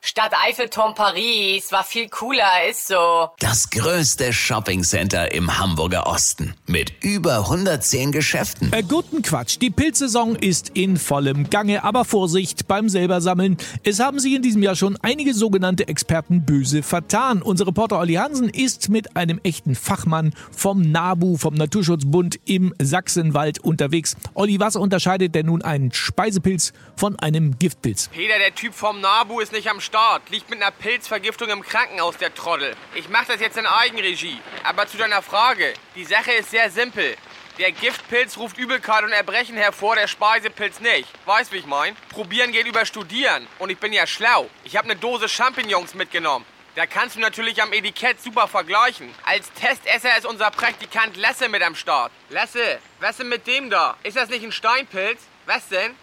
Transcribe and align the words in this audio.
Stadt 0.00 0.32
Eiffelturm 0.46 0.94
Paris 0.94 1.72
war 1.72 1.82
viel 1.82 2.08
cooler, 2.08 2.68
ist 2.70 2.86
so. 2.86 3.30
Das 3.40 3.68
größte 3.68 4.32
Shoppingcenter 4.32 5.32
im 5.32 5.58
Hamburger 5.58 6.06
Osten 6.06 6.54
mit 6.66 6.92
über 7.02 7.38
110 7.38 8.12
Geschäften. 8.12 8.72
Äh, 8.72 8.84
guten 8.84 9.22
Quatsch. 9.22 9.58
Die 9.60 9.70
Pilzsaison 9.70 10.36
ist 10.36 10.70
in 10.74 10.98
vollem 10.98 11.50
Gange, 11.50 11.82
aber 11.82 12.04
Vorsicht 12.04 12.68
beim 12.68 12.88
selbersammeln. 12.88 13.56
Es 13.82 13.98
haben 13.98 14.20
sich 14.20 14.34
in 14.34 14.42
diesem 14.42 14.62
Jahr 14.62 14.76
schon 14.76 14.96
einige 15.02 15.34
sogenannte 15.34 15.88
Experten 15.88 16.46
böse 16.46 16.84
vertan. 16.84 17.42
Unser 17.42 17.66
Reporter 17.66 17.98
Olli 17.98 18.14
Hansen 18.14 18.48
ist 18.48 18.88
mit 18.90 19.16
einem 19.16 19.40
echten 19.42 19.74
Fachmann 19.74 20.32
vom 20.52 20.80
NABU, 20.80 21.38
vom 21.38 21.54
Naturschutzbund 21.54 22.38
im 22.44 22.72
Sachsenwald 22.80 23.58
unterwegs. 23.58 24.16
Olli, 24.34 24.60
was 24.60 24.76
unterscheidet 24.76 25.34
denn 25.34 25.46
nun 25.46 25.62
einen 25.62 25.92
Speisepilz 25.92 26.72
von 26.96 27.18
einem 27.18 27.58
Giftpilz? 27.58 28.08
Peter, 28.12 28.38
der 28.38 28.54
Typ 28.54 28.74
vom 28.74 29.00
NABU 29.00 29.40
ist 29.40 29.52
nicht 29.52 29.68
am 29.68 29.80
Start. 29.88 30.28
Liegt 30.28 30.50
mit 30.50 30.60
einer 30.60 30.70
Pilzvergiftung 30.70 31.48
im 31.48 31.62
Krankenhaus, 31.62 32.18
der 32.18 32.34
Trottel. 32.34 32.76
Ich 32.94 33.08
mach 33.08 33.24
das 33.24 33.40
jetzt 33.40 33.56
in 33.56 33.64
Eigenregie. 33.64 34.38
Aber 34.62 34.86
zu 34.86 34.98
deiner 34.98 35.22
Frage. 35.22 35.72
Die 35.94 36.04
Sache 36.04 36.32
ist 36.32 36.50
sehr 36.50 36.70
simpel. 36.70 37.16
Der 37.58 37.72
Giftpilz 37.72 38.36
ruft 38.36 38.58
Übelkeit 38.58 39.02
und 39.02 39.12
Erbrechen 39.12 39.56
hervor, 39.56 39.96
der 39.96 40.06
Speisepilz 40.06 40.80
nicht. 40.80 41.08
Weißt, 41.24 41.52
wie 41.52 41.56
ich 41.56 41.64
mein? 41.64 41.96
Probieren 42.10 42.52
geht 42.52 42.66
über 42.66 42.84
Studieren. 42.84 43.46
Und 43.58 43.70
ich 43.70 43.78
bin 43.78 43.94
ja 43.94 44.06
schlau. 44.06 44.50
Ich 44.62 44.76
habe 44.76 44.90
eine 44.90 45.00
Dose 45.00 45.26
Champignons 45.26 45.94
mitgenommen. 45.94 46.44
Da 46.74 46.84
kannst 46.84 47.16
du 47.16 47.20
natürlich 47.20 47.62
am 47.62 47.72
Etikett 47.72 48.20
super 48.22 48.46
vergleichen. 48.46 49.12
Als 49.24 49.50
Testesser 49.54 50.18
ist 50.18 50.26
unser 50.26 50.50
Praktikant 50.50 51.16
Lasse 51.16 51.48
mit 51.48 51.62
am 51.62 51.74
Start. 51.74 52.12
Lasse, 52.28 52.78
was 53.00 53.16
denn 53.16 53.30
mit 53.30 53.46
dem 53.46 53.70
da? 53.70 53.96
Ist 54.02 54.18
das 54.18 54.28
nicht 54.28 54.44
ein 54.44 54.52
Steinpilz? 54.52 55.22
Was 55.46 55.66
denn? 55.68 55.96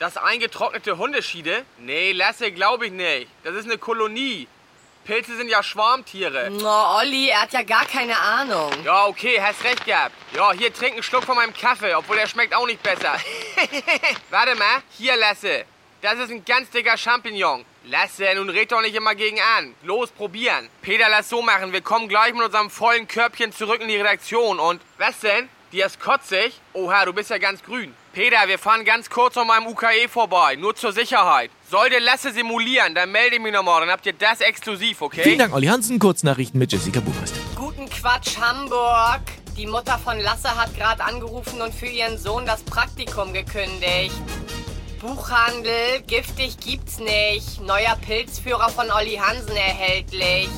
Das 0.00 0.16
eingetrocknete 0.16 0.96
Hundeschiede? 0.96 1.66
Nee, 1.76 2.12
Lasse, 2.12 2.52
glaube 2.52 2.86
ich 2.86 2.92
nicht. 2.92 3.28
Das 3.44 3.54
ist 3.54 3.66
eine 3.66 3.76
Kolonie. 3.76 4.48
Pilze 5.04 5.36
sind 5.36 5.50
ja 5.50 5.62
Schwarmtiere. 5.62 6.48
No, 6.48 6.96
Olli, 6.96 7.28
er 7.28 7.42
hat 7.42 7.52
ja 7.52 7.62
gar 7.62 7.84
keine 7.84 8.18
Ahnung. 8.18 8.72
Ja, 8.82 9.04
okay, 9.04 9.38
hast 9.42 9.62
recht 9.62 9.84
gehabt. 9.84 10.14
Ja, 10.34 10.52
hier 10.52 10.72
trink 10.72 10.94
einen 10.94 11.02
Schluck 11.02 11.24
von 11.24 11.36
meinem 11.36 11.52
Kaffee, 11.52 11.94
obwohl 11.94 12.16
der 12.16 12.26
schmeckt 12.26 12.54
auch 12.54 12.64
nicht 12.64 12.82
besser. 12.82 13.14
Warte 14.30 14.54
mal, 14.54 14.82
hier 14.96 15.16
Lasse. 15.16 15.66
Das 16.00 16.18
ist 16.18 16.30
ein 16.30 16.46
ganz 16.46 16.70
dicker 16.70 16.96
Champignon. 16.96 17.66
Lasse, 17.84 18.34
nun 18.36 18.48
red 18.48 18.72
doch 18.72 18.80
nicht 18.80 18.94
immer 18.94 19.14
gegen 19.14 19.38
an. 19.58 19.74
Los, 19.82 20.10
probieren. 20.10 20.70
Peter, 20.80 21.10
lass 21.10 21.28
so 21.28 21.42
machen. 21.42 21.74
Wir 21.74 21.82
kommen 21.82 22.08
gleich 22.08 22.32
mit 22.32 22.42
unserem 22.42 22.70
vollen 22.70 23.06
Körbchen 23.06 23.52
zurück 23.52 23.82
in 23.82 23.88
die 23.88 23.98
Redaktion. 23.98 24.60
Und 24.60 24.80
was 24.96 25.20
denn? 25.20 25.50
Die 25.72 25.82
ist 25.82 26.00
kotzig? 26.00 26.60
Oha, 26.72 27.04
du 27.04 27.12
bist 27.12 27.30
ja 27.30 27.38
ganz 27.38 27.62
grün. 27.62 27.94
Peter, 28.12 28.48
wir 28.48 28.58
fahren 28.58 28.84
ganz 28.84 29.08
kurz 29.08 29.36
an 29.36 29.46
meinem 29.46 29.68
UKE 29.68 30.08
vorbei. 30.08 30.56
Nur 30.56 30.74
zur 30.74 30.92
Sicherheit. 30.92 31.52
Sollte 31.70 32.00
Lasse 32.00 32.32
simulieren, 32.32 32.96
dann 32.96 33.12
melde 33.12 33.36
ich 33.36 33.40
mich 33.40 33.52
nochmal. 33.52 33.82
Dann 33.82 33.90
habt 33.90 34.04
ihr 34.04 34.12
das 34.12 34.40
exklusiv, 34.40 35.00
okay? 35.00 35.22
Vielen 35.22 35.38
Dank, 35.38 35.54
Olli 35.54 35.68
Hansen. 35.68 36.00
Kurznachrichten 36.00 36.58
mit 36.58 36.72
Jessica 36.72 36.98
Burmeister. 36.98 37.38
Guten 37.54 37.88
Quatsch, 37.88 38.36
Hamburg. 38.40 39.20
Die 39.56 39.68
Mutter 39.68 39.96
von 39.98 40.18
Lasse 40.18 40.56
hat 40.56 40.74
gerade 40.76 41.04
angerufen 41.04 41.60
und 41.62 41.72
für 41.72 41.86
ihren 41.86 42.18
Sohn 42.18 42.46
das 42.46 42.64
Praktikum 42.64 43.32
gekündigt. 43.32 44.14
Buchhandel, 45.00 46.02
giftig 46.08 46.58
gibt's 46.58 46.98
nicht. 46.98 47.60
Neuer 47.60 47.96
Pilzführer 48.04 48.70
von 48.70 48.90
Olli 48.90 49.16
Hansen 49.16 49.56
erhältlich. 49.56 50.48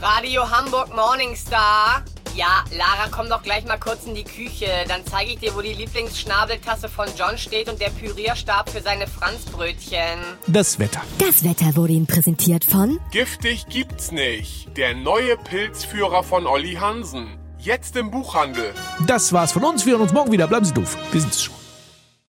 Radio 0.00 0.48
Hamburg 0.48 0.94
Morningstar. 0.94 2.04
Ja, 2.34 2.64
Lara, 2.76 3.08
komm 3.12 3.28
doch 3.28 3.42
gleich 3.44 3.64
mal 3.64 3.78
kurz 3.78 4.06
in 4.06 4.14
die 4.14 4.24
Küche. 4.24 4.66
Dann 4.88 5.02
zeige 5.08 5.32
ich 5.32 5.38
dir, 5.38 5.54
wo 5.54 5.60
die 5.60 5.72
Lieblingsschnabeltasse 5.72 6.88
von 6.88 7.06
John 7.16 7.38
steht 7.38 7.68
und 7.68 7.80
der 7.80 7.90
Pürierstab 7.90 8.70
für 8.70 8.80
seine 8.80 9.06
Franzbrötchen. 9.06 10.18
Das 10.48 10.80
Wetter. 10.80 11.00
Das 11.18 11.44
Wetter 11.44 11.76
wurde 11.76 11.92
Ihnen 11.92 12.08
präsentiert 12.08 12.64
von 12.64 12.98
Giftig 13.12 13.66
gibt's 13.68 14.10
nicht. 14.10 14.76
Der 14.76 14.94
neue 14.94 15.36
Pilzführer 15.36 16.24
von 16.24 16.46
Olli 16.48 16.74
Hansen. 16.74 17.38
Jetzt 17.58 17.96
im 17.96 18.10
Buchhandel. 18.10 18.74
Das 19.06 19.32
war's 19.32 19.52
von 19.52 19.62
uns. 19.62 19.86
Wir 19.86 19.92
hören 19.92 20.02
uns 20.02 20.12
morgen 20.12 20.32
wieder. 20.32 20.48
Bleiben 20.48 20.64
Sie 20.64 20.74
doof. 20.74 20.96
Wir 21.12 21.20
sind's 21.20 21.42
schon. 21.42 21.63